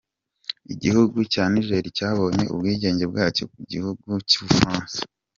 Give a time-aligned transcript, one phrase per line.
[0.73, 4.99] Igihugu cya Niger cyabonye ubwigenge bwacyo ku gihugu cy’u Bufaransa.